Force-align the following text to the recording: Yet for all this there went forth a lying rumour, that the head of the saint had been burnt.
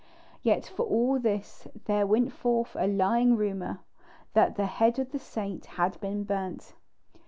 Yet 0.41 0.65
for 0.65 0.81
all 0.83 1.19
this 1.19 1.67
there 1.85 2.07
went 2.07 2.31
forth 2.31 2.75
a 2.75 2.87
lying 2.87 3.35
rumour, 3.37 3.81
that 4.33 4.55
the 4.55 4.65
head 4.65 4.97
of 4.97 5.11
the 5.11 5.19
saint 5.19 5.67
had 5.77 5.99
been 6.01 6.23
burnt. 6.23 6.73